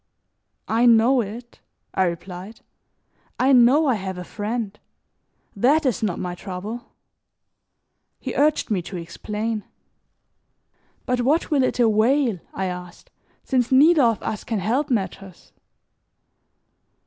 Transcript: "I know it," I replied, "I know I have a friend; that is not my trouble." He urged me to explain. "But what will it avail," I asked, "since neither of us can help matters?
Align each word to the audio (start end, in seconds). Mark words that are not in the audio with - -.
"I 0.67 0.87
know 0.87 1.21
it," 1.21 1.59
I 1.93 2.05
replied, 2.05 2.61
"I 3.39 3.53
know 3.53 3.85
I 3.85 3.93
have 3.93 4.17
a 4.17 4.23
friend; 4.23 4.79
that 5.55 5.85
is 5.85 6.01
not 6.01 6.17
my 6.17 6.33
trouble." 6.33 6.87
He 8.19 8.33
urged 8.33 8.71
me 8.71 8.81
to 8.81 8.97
explain. 8.97 9.63
"But 11.05 11.21
what 11.21 11.51
will 11.51 11.61
it 11.61 11.79
avail," 11.79 12.39
I 12.51 12.65
asked, 12.65 13.11
"since 13.43 13.71
neither 13.71 14.01
of 14.01 14.23
us 14.23 14.43
can 14.43 14.57
help 14.57 14.89
matters? 14.89 15.51